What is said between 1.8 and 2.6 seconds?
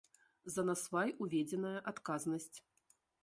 адказнасць.